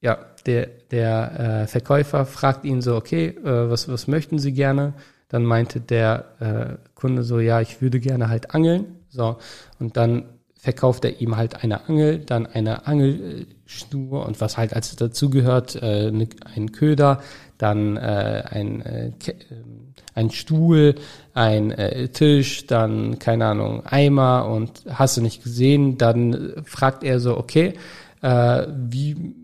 [0.00, 4.94] ja, der, der äh, Verkäufer fragt ihn so, okay, äh, was, was möchten Sie gerne?
[5.28, 8.96] Dann meinte der äh, Kunde so, ja, ich würde gerne halt angeln.
[9.08, 9.36] So,
[9.78, 10.24] und dann
[10.66, 16.10] verkauft er ihm halt eine Angel, dann eine Angelschnur und was halt als dazugehört, äh,
[16.10, 17.20] ne, ein Köder,
[17.56, 19.12] dann äh, ein, äh,
[19.50, 20.96] ähm, ein Stuhl,
[21.34, 27.20] ein äh, Tisch, dann, keine Ahnung, Eimer und hast du nicht gesehen, dann fragt er
[27.20, 27.74] so, okay,
[28.22, 29.34] äh, wie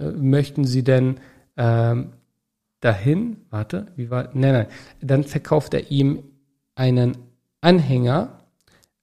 [0.00, 1.18] äh, möchten Sie denn
[1.56, 2.12] ähm,
[2.82, 4.66] dahin, warte, wie war, nein, nein,
[5.00, 6.24] dann verkauft er ihm
[6.74, 7.16] einen
[7.60, 8.40] Anhänger,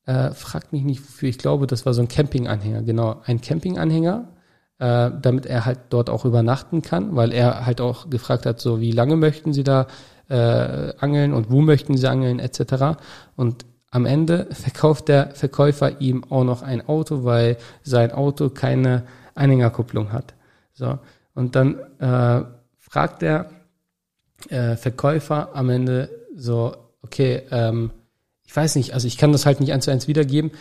[0.06, 4.28] äh, fragt mich nicht wofür, ich glaube, das war so ein Campinganhänger, genau, ein Campinganhänger,
[4.80, 8.82] äh, damit er halt dort auch übernachten kann, weil er halt auch gefragt hat, so
[8.82, 9.88] wie lange möchten Sie da
[10.28, 13.00] äh, angeln und wo möchten Sie angeln etc.
[13.38, 19.04] Und am Ende verkauft der Verkäufer ihm auch noch ein Auto, weil sein Auto keine
[19.36, 20.34] Anhängerkupplung hat.
[20.74, 21.00] So.
[21.34, 22.44] Und dann äh,
[22.78, 23.50] fragt der
[24.50, 27.92] äh, Verkäufer am Ende so, okay, ähm,
[28.46, 30.52] ich weiß nicht, also ich kann das halt nicht eins zu eins wiedergeben,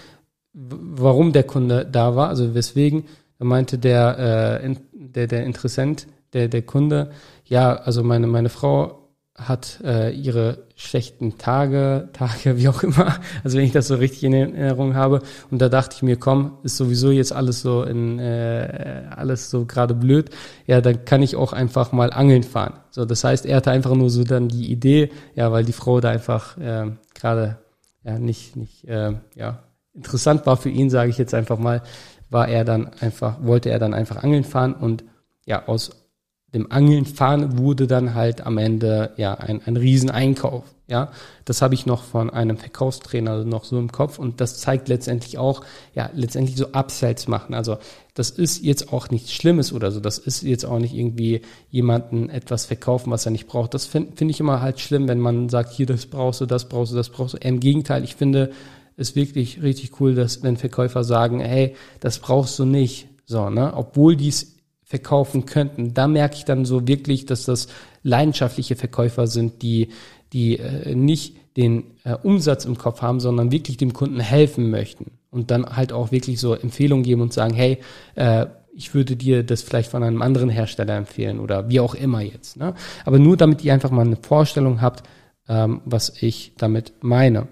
[0.53, 3.05] warum der Kunde da war, also weswegen.
[3.39, 7.11] Da meinte der, äh, der, der Interessent, der, der Kunde,
[7.45, 8.98] ja, also meine, meine Frau
[9.39, 14.25] hat äh, ihre schlechten Tage, Tage, wie auch immer, also wenn ich das so richtig
[14.25, 15.23] in Erinnerung habe.
[15.51, 19.65] Und da dachte ich mir, komm, ist sowieso jetzt alles so in äh, alles so
[19.65, 20.31] gerade blöd,
[20.67, 22.75] ja, dann kann ich auch einfach mal angeln fahren.
[22.91, 26.01] So, das heißt, er hatte einfach nur so dann die Idee, ja, weil die Frau
[26.01, 27.59] da einfach äh, gerade
[28.05, 29.63] ja nicht, nicht äh, ja,
[29.95, 31.83] interessant war für ihn, sage ich jetzt einfach mal,
[32.31, 35.05] war er dann einfach, wollte er dann einfach angeln fahren und
[35.47, 36.08] ja, aus
[36.55, 40.65] dem Angeln fahren wurde dann halt am Ende ja ein, ein Rieseneinkauf.
[40.91, 41.13] Ja,
[41.45, 45.37] das habe ich noch von einem Verkaufstrainer noch so im Kopf und das zeigt letztendlich
[45.37, 45.63] auch,
[45.95, 47.53] ja, letztendlich so Upsells machen.
[47.53, 47.77] Also
[48.15, 50.01] das ist jetzt auch nichts Schlimmes oder so.
[50.01, 53.75] Das ist jetzt auch nicht irgendwie jemanden etwas verkaufen, was er nicht braucht.
[53.75, 56.71] Das finde find ich immer halt schlimm, wenn man sagt, hier, das brauchst du, das
[56.71, 57.39] brauchst du, das brauchst du.
[57.39, 58.51] Im Gegenteil, ich finde
[58.97, 63.09] es wirklich richtig cool, dass wenn Verkäufer sagen, hey, das brauchst du nicht.
[63.27, 63.75] So, ne?
[63.77, 64.58] Obwohl dies
[64.89, 65.93] verkaufen könnten.
[65.93, 67.69] Da merke ich dann so wirklich, dass das
[68.03, 69.89] leidenschaftliche Verkäufer sind, die,
[70.33, 75.13] die äh, nicht den äh, Umsatz im Kopf haben, sondern wirklich dem Kunden helfen möchten
[75.31, 77.79] und dann halt auch wirklich so Empfehlungen geben und sagen, hey,
[78.15, 82.23] äh, ich würde dir das vielleicht von einem anderen Hersteller empfehlen oder wie auch immer
[82.23, 82.57] jetzt.
[82.57, 82.75] Ne?
[83.05, 85.03] Aber nur damit ihr einfach mal eine Vorstellung habt,
[85.49, 87.49] ähm, was ich damit meine.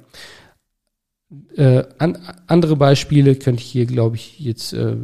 [1.57, 4.95] Äh, an, andere Beispiele könnte ich hier, glaube ich, jetzt äh,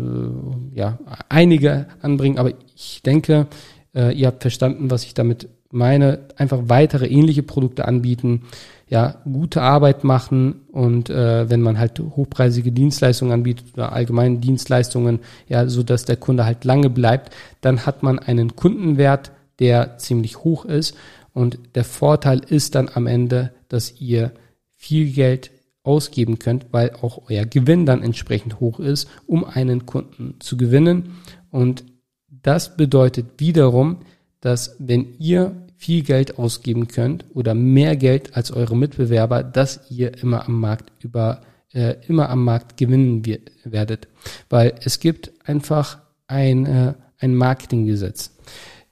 [0.72, 3.48] ja einige anbringen, aber ich denke,
[3.94, 6.20] äh, ihr habt verstanden, was ich damit meine.
[6.36, 8.42] Einfach weitere ähnliche Produkte anbieten,
[8.88, 15.20] ja, gute Arbeit machen und äh, wenn man halt hochpreisige Dienstleistungen anbietet oder allgemeine Dienstleistungen,
[15.48, 20.38] ja, so dass der Kunde halt lange bleibt, dann hat man einen Kundenwert, der ziemlich
[20.38, 20.94] hoch ist
[21.32, 24.32] und der Vorteil ist dann am Ende, dass ihr
[24.76, 25.50] viel Geld
[25.84, 31.16] ausgeben könnt, weil auch euer Gewinn dann entsprechend hoch ist, um einen Kunden zu gewinnen.
[31.50, 31.84] Und
[32.28, 33.98] das bedeutet wiederum,
[34.40, 40.16] dass wenn ihr viel Geld ausgeben könnt oder mehr Geld als eure Mitbewerber, dass ihr
[40.22, 41.40] immer am Markt über
[41.72, 43.24] äh, immer am Markt gewinnen
[43.64, 44.06] werdet,
[44.48, 48.36] weil es gibt einfach ein äh, ein Marketinggesetz.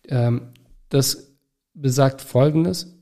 [0.09, 0.53] Ähm,
[0.89, 1.33] das
[1.75, 2.97] besagt Folgendes: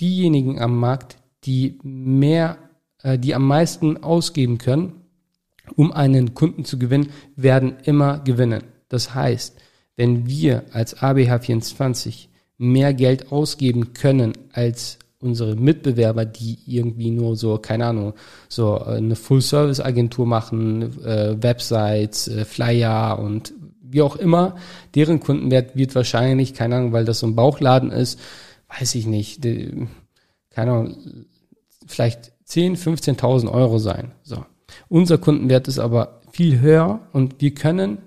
[0.00, 2.56] Diejenigen am Markt, die mehr
[3.04, 4.92] die am meisten ausgeben können,
[5.76, 8.62] um einen Kunden zu gewinnen, werden immer gewinnen.
[8.88, 9.56] Das heißt,
[9.96, 17.56] wenn wir als ABH24 mehr Geld ausgeben können als unsere Mitbewerber, die irgendwie nur so,
[17.58, 18.14] keine Ahnung,
[18.48, 24.56] so äh, eine Full-Service-Agentur machen, äh, Websites, äh, Flyer und wie auch immer,
[24.94, 28.18] deren Kundenwert wird wahrscheinlich, keine Ahnung, weil das so ein Bauchladen ist,
[28.68, 29.86] weiß ich nicht, die,
[30.50, 30.96] keine Ahnung,
[31.86, 34.12] vielleicht 10, 15.000 Euro sein.
[34.22, 34.44] So.
[34.88, 37.98] Unser Kundenwert ist aber viel höher und wir können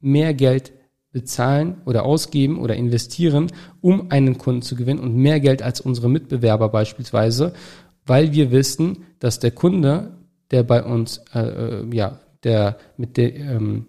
[0.00, 0.72] mehr Geld
[1.12, 6.10] bezahlen oder ausgeben oder investieren, um einen Kunden zu gewinnen und mehr Geld als unsere
[6.10, 7.54] Mitbewerber beispielsweise,
[8.04, 10.12] weil wir wissen, dass der Kunde,
[10.50, 13.86] der bei uns, äh, äh ja, der mit der, ähm,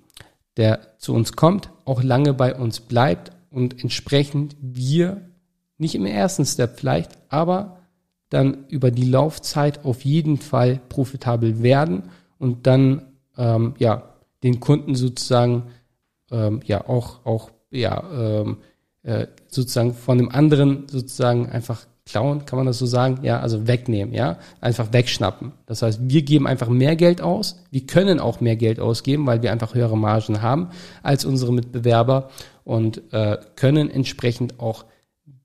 [0.55, 5.21] der zu uns kommt, auch lange bei uns bleibt und entsprechend wir
[5.77, 7.79] nicht im ersten Step vielleicht, aber
[8.29, 12.03] dann über die Laufzeit auf jeden Fall profitabel werden
[12.39, 13.03] und dann
[13.37, 15.63] ähm, ja den Kunden sozusagen
[16.31, 18.57] ähm, ja auch auch ja ähm,
[19.03, 23.19] äh, sozusagen von dem anderen sozusagen einfach klauen, kann man das so sagen?
[23.21, 25.51] Ja, also wegnehmen, ja, einfach wegschnappen.
[25.65, 27.61] Das heißt, wir geben einfach mehr Geld aus.
[27.69, 30.69] Wir können auch mehr Geld ausgeben, weil wir einfach höhere Margen haben
[31.03, 32.29] als unsere Mitbewerber
[32.63, 34.85] und äh, können entsprechend auch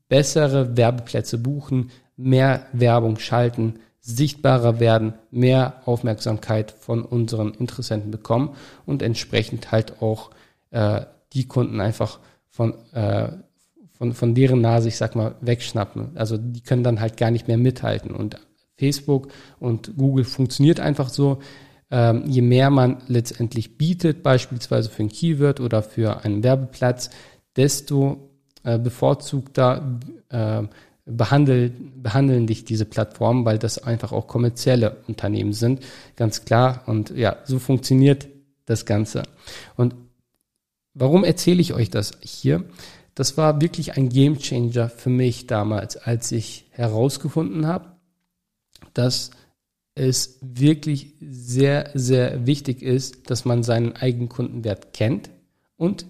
[0.09, 1.91] bessere Werbeplätze buchen,
[2.23, 10.31] mehr Werbung schalten, sichtbarer werden, mehr Aufmerksamkeit von unseren Interessenten bekommen und entsprechend halt auch
[10.71, 13.29] äh, die Kunden einfach von, äh,
[13.93, 16.17] von, von deren Nase, ich sag mal, wegschnappen.
[16.17, 18.11] Also die können dann halt gar nicht mehr mithalten.
[18.11, 18.37] Und
[18.77, 19.29] Facebook
[19.61, 21.39] und Google funktioniert einfach so.
[21.91, 27.11] Ähm, je mehr man letztendlich bietet, beispielsweise für ein Keyword oder für einen Werbeplatz,
[27.55, 28.31] desto
[28.65, 30.63] äh, bevorzugter äh,
[31.05, 35.81] behandeln, behandeln dich diese Plattformen, weil das einfach auch kommerzielle Unternehmen sind,
[36.17, 36.83] ganz klar.
[36.87, 38.29] Und ja, so funktioniert
[38.67, 39.25] das Ganze.
[39.77, 39.95] Und
[40.95, 42.65] warum erzähle ich euch das hier?
[43.15, 47.93] Das war wirklich ein Gamechanger für mich damals, als ich herausgefunden habe,
[48.95, 49.31] dass
[49.95, 55.31] es wirklich sehr, sehr wichtig ist, dass man seinen eigenen Kundenwert kennt
[55.77, 56.07] und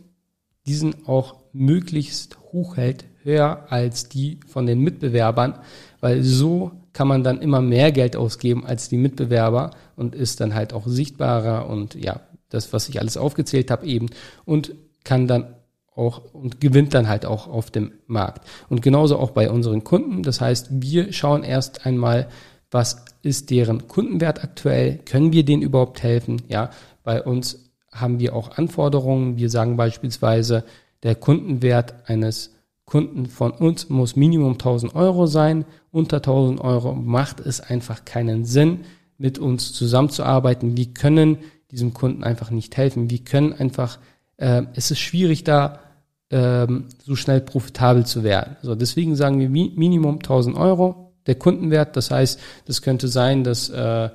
[0.67, 5.59] diesen auch möglichst hoch hält, höher als die von den Mitbewerbern,
[6.01, 10.55] weil so kann man dann immer mehr Geld ausgeben als die Mitbewerber und ist dann
[10.55, 14.11] halt auch sichtbarer und ja, das, was ich alles aufgezählt habe eben
[14.45, 15.55] und kann dann
[15.95, 18.47] auch und gewinnt dann halt auch auf dem Markt.
[18.69, 20.23] Und genauso auch bei unseren Kunden.
[20.23, 22.29] Das heißt, wir schauen erst einmal,
[22.71, 24.99] was ist deren Kundenwert aktuell?
[25.05, 26.43] Können wir denen überhaupt helfen?
[26.49, 26.71] Ja,
[27.05, 29.37] bei uns haben wir auch Anforderungen.
[29.37, 30.65] Wir sagen beispielsweise,
[31.03, 32.52] der Kundenwert eines
[32.93, 35.65] Kunden von uns muss Minimum 1000 Euro sein.
[35.93, 38.81] Unter 1000 Euro macht es einfach keinen Sinn,
[39.17, 40.77] mit uns zusammenzuarbeiten.
[40.77, 41.39] Wir können
[41.71, 43.09] diesem Kunden einfach nicht helfen.
[43.09, 43.99] Wir können einfach,
[44.37, 45.81] äh, es ist schwierig da
[46.29, 46.67] äh,
[47.03, 48.57] so schnell profitabel zu werden.
[48.61, 51.97] So, deswegen sagen wir Minimum 1000 Euro der Kundenwert.
[51.97, 54.11] Das heißt, das könnte sein, dass äh,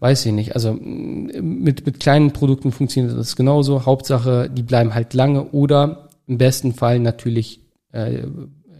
[0.00, 0.54] weiß ich nicht.
[0.54, 3.84] Also mit, mit kleinen Produkten funktioniert das genauso.
[3.84, 7.60] Hauptsache, die bleiben halt lange oder im besten Fall natürlich
[7.92, 8.22] äh,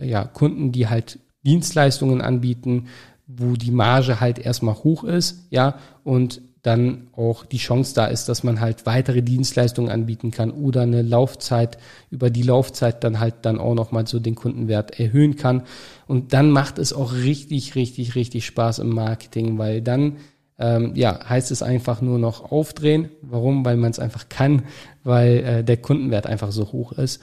[0.00, 2.86] ja, Kunden, die halt Dienstleistungen anbieten,
[3.26, 8.28] wo die Marge halt erstmal hoch ist, ja, und dann auch die Chance da ist,
[8.28, 11.78] dass man halt weitere Dienstleistungen anbieten kann oder eine Laufzeit,
[12.10, 15.62] über die Laufzeit dann halt dann auch nochmal so den Kundenwert erhöhen kann.
[16.08, 20.16] Und dann macht es auch richtig, richtig, richtig Spaß im Marketing, weil dann
[20.58, 23.10] ähm, ja, heißt es einfach nur noch aufdrehen.
[23.22, 23.64] Warum?
[23.64, 24.62] Weil man es einfach kann,
[25.04, 27.22] weil äh, der Kundenwert einfach so hoch ist.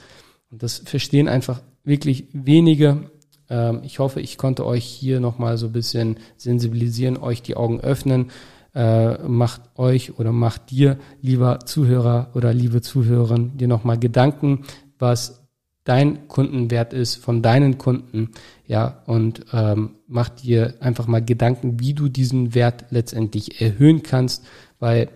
[0.50, 3.10] Und das verstehen einfach wirklich wenige.
[3.50, 7.80] Ähm, ich hoffe, ich konnte euch hier nochmal so ein bisschen sensibilisieren, euch die Augen
[7.80, 8.30] öffnen.
[8.74, 14.64] Äh, macht euch oder macht dir, lieber Zuhörer oder liebe Zuhörerin, dir nochmal Gedanken,
[14.98, 15.43] was
[15.84, 18.30] dein Kundenwert ist von deinen Kunden,
[18.66, 24.44] ja, und ähm, mach dir einfach mal Gedanken, wie du diesen Wert letztendlich erhöhen kannst,
[24.80, 25.10] weil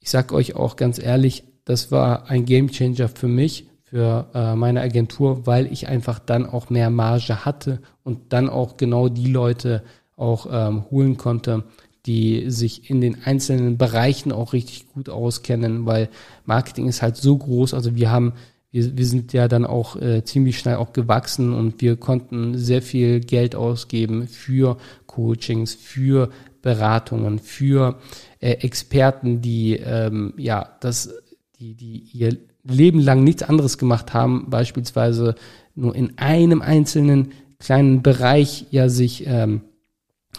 [0.00, 4.82] ich sag euch auch ganz ehrlich, das war ein Gamechanger für mich, für äh, meine
[4.82, 9.82] Agentur, weil ich einfach dann auch mehr Marge hatte und dann auch genau die Leute
[10.16, 11.64] auch ähm, holen konnte,
[12.04, 16.10] die sich in den einzelnen Bereichen auch richtig gut auskennen, weil
[16.44, 17.72] Marketing ist halt so groß.
[17.72, 18.34] Also wir haben
[18.74, 22.82] wir, wir sind ja dann auch äh, ziemlich schnell auch gewachsen und wir konnten sehr
[22.82, 28.00] viel Geld ausgeben für Coachings, für Beratungen, für
[28.40, 31.14] äh, Experten, die ähm, ja das,
[31.60, 35.36] die, die ihr Leben lang nichts anderes gemacht haben, beispielsweise
[35.76, 39.60] nur in einem einzelnen kleinen Bereich ja sich ähm,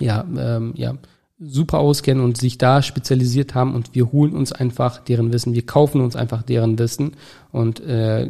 [0.02, 0.98] ja ähm, ja
[1.38, 5.66] super auskennen und sich da spezialisiert haben und wir holen uns einfach deren Wissen, wir
[5.66, 7.12] kaufen uns einfach deren Wissen
[7.52, 8.30] und äh,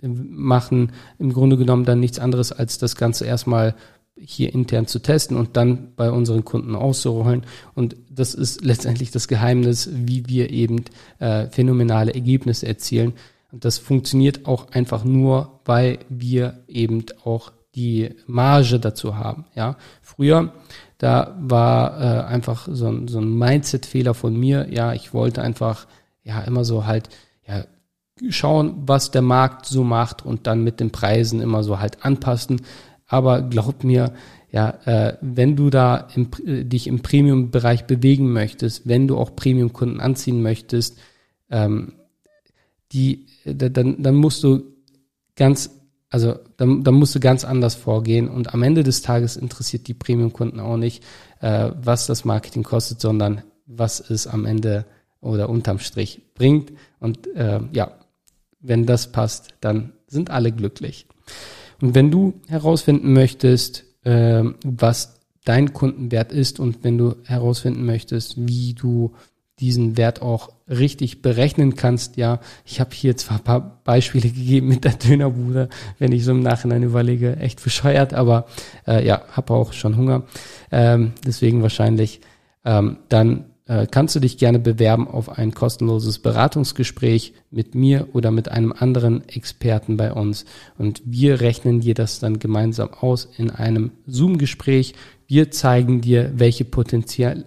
[0.00, 3.74] machen im Grunde genommen dann nichts anderes, als das Ganze erstmal
[4.16, 7.44] hier intern zu testen und dann bei unseren Kunden auszurollen.
[7.74, 10.84] Und das ist letztendlich das Geheimnis, wie wir eben
[11.18, 13.14] äh, phänomenale Ergebnisse erzielen.
[13.50, 19.46] Und das funktioniert auch einfach nur, weil wir eben auch die Marge dazu haben.
[19.54, 20.52] Ja, früher
[21.00, 24.66] da war äh, einfach so ein, so ein Mindset-Fehler von mir.
[24.70, 25.86] Ja, ich wollte einfach
[26.22, 27.08] ja immer so halt
[27.48, 27.64] ja
[28.28, 32.60] schauen, was der Markt so macht und dann mit den Preisen immer so halt anpassen.
[33.06, 34.12] Aber glaub mir,
[34.50, 39.34] ja, äh, wenn du da im, äh, dich im Premium-Bereich bewegen möchtest, wenn du auch
[39.34, 40.98] Premium-Kunden anziehen möchtest,
[41.50, 41.94] ähm,
[42.92, 44.64] die, dann, dann musst du
[45.34, 45.79] ganz
[46.10, 49.94] also da, da musst du ganz anders vorgehen und am Ende des Tages interessiert die
[49.94, 51.04] Premium-Kunden auch nicht,
[51.40, 54.84] äh, was das Marketing kostet, sondern was es am Ende
[55.20, 56.72] oder unterm Strich bringt.
[56.98, 57.92] Und äh, ja,
[58.60, 61.06] wenn das passt, dann sind alle glücklich.
[61.80, 68.34] Und wenn du herausfinden möchtest, äh, was dein Kundenwert ist und wenn du herausfinden möchtest,
[68.36, 69.14] wie du
[69.60, 72.16] diesen Wert auch richtig berechnen kannst.
[72.16, 75.68] Ja, ich habe hier zwar ein paar Beispiele gegeben mit der Dönerbude,
[75.98, 78.46] wenn ich so im Nachhinein überlege, echt bescheuert, aber
[78.86, 80.24] äh, ja, habe auch schon Hunger,
[80.72, 82.20] ähm, deswegen wahrscheinlich.
[82.62, 88.32] Ähm, dann äh, kannst du dich gerne bewerben auf ein kostenloses Beratungsgespräch mit mir oder
[88.32, 90.44] mit einem anderen Experten bei uns.
[90.76, 94.94] Und wir rechnen dir das dann gemeinsam aus in einem Zoom-Gespräch.
[95.28, 97.44] Wir zeigen dir, welche Potenzial,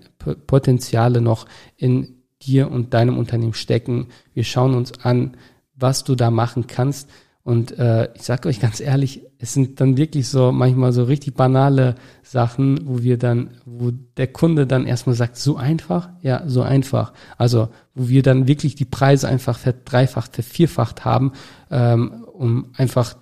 [0.48, 1.46] Potenziale noch
[1.78, 4.08] in dir und deinem Unternehmen stecken.
[4.34, 5.38] Wir schauen uns an,
[5.76, 7.10] was du da machen kannst.
[7.44, 11.36] Und äh, ich sage euch ganz ehrlich, es sind dann wirklich so manchmal so richtig
[11.36, 16.62] banale Sachen, wo wir dann, wo der Kunde dann erstmal sagt, so einfach, ja, so
[16.62, 17.12] einfach.
[17.38, 21.34] Also wo wir dann wirklich die Preise einfach verdreifacht, vervierfacht haben,
[21.70, 23.18] ähm, um einfach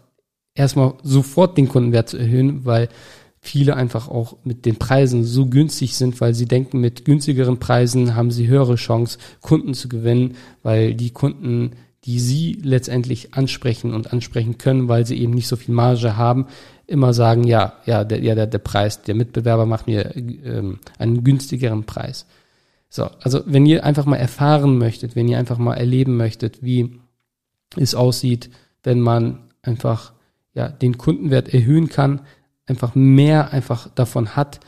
[0.53, 2.89] erstmal sofort den Kundenwert zu erhöhen, weil
[3.41, 8.15] viele einfach auch mit den Preisen so günstig sind, weil sie denken, mit günstigeren Preisen
[8.15, 11.71] haben sie höhere Chance, Kunden zu gewinnen, weil die Kunden,
[12.05, 16.45] die sie letztendlich ansprechen und ansprechen können, weil sie eben nicht so viel Marge haben,
[16.85, 21.23] immer sagen, ja, ja, der, ja, der, der Preis, der Mitbewerber macht mir ähm, einen
[21.23, 22.27] günstigeren Preis.
[22.89, 26.99] So, also wenn ihr einfach mal erfahren möchtet, wenn ihr einfach mal erleben möchtet, wie
[27.75, 28.51] es aussieht,
[28.83, 30.13] wenn man einfach
[30.53, 32.21] ja den Kundenwert erhöhen kann,
[32.71, 34.61] einfach mehr einfach davon hat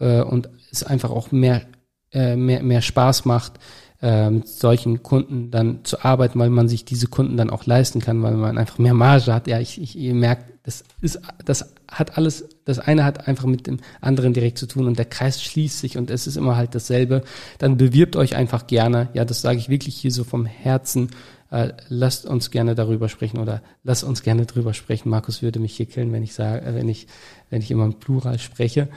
[0.00, 1.62] äh, und es einfach auch mehr,
[2.10, 3.60] äh, mehr, mehr Spaß macht,
[4.00, 8.00] äh, mit solchen Kunden dann zu arbeiten, weil man sich diese Kunden dann auch leisten
[8.00, 9.46] kann, weil man einfach mehr Marge hat.
[9.46, 13.66] Ja, ich, ich ihr merkt, das ist, das hat alles, das eine hat einfach mit
[13.66, 16.74] dem anderen direkt zu tun und der Kreis schließt sich und es ist immer halt
[16.74, 17.22] dasselbe.
[17.58, 19.08] Dann bewirbt euch einfach gerne.
[19.12, 21.10] Ja, das sage ich wirklich hier so vom Herzen
[21.52, 25.10] äh, lasst uns gerne darüber sprechen oder lasst uns gerne drüber sprechen.
[25.10, 27.06] Markus würde mich hier killen, wenn ich sage, äh, wenn ich,
[27.50, 28.88] wenn ich immer im Plural spreche.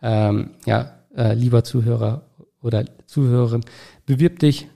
[0.00, 2.30] Ähm, ja, äh, lieber Zuhörer
[2.62, 3.64] oder Zuhörerin,
[4.06, 4.68] bewirb dich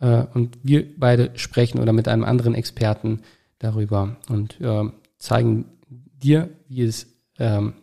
[0.00, 3.20] äh, und wir beide sprechen oder mit einem anderen Experten
[3.58, 4.84] darüber und äh,
[5.18, 7.06] zeigen dir, wie es,
[7.38, 7.74] ähm,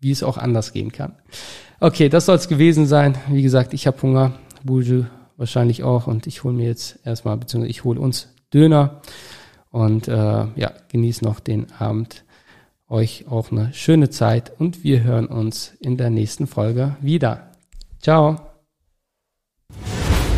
[0.00, 1.14] wie es auch anders gehen kann.
[1.78, 3.16] Okay, das soll es gewesen sein.
[3.28, 4.32] Wie gesagt, ich habe Hunger.
[4.64, 5.04] Buju
[5.36, 9.00] wahrscheinlich auch und ich hole mir jetzt erstmal, beziehungsweise ich hole uns Döner
[9.70, 12.24] und äh, ja, genieß noch den Abend.
[12.88, 17.52] Euch auch eine schöne Zeit und wir hören uns in der nächsten Folge wieder.
[18.00, 18.36] Ciao.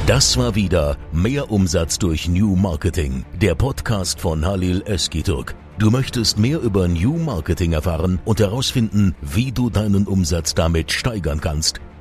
[0.06, 5.56] Das war wieder mehr Umsatz durch New Marketing, der Podcast von Halil Eskiturk.
[5.78, 11.40] Du möchtest mehr über New Marketing erfahren und herausfinden, wie du deinen Umsatz damit steigern
[11.40, 11.80] kannst?